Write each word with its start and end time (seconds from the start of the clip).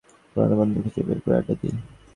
পুরনো 0.31 0.55
বন্ধুদের 0.59 0.83
খুঁজে 0.85 1.01
বের 1.07 1.19
করে 1.23 1.35
আড্ডা 1.39 1.53
দিই। 1.59 1.73